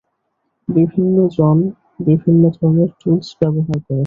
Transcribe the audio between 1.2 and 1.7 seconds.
জন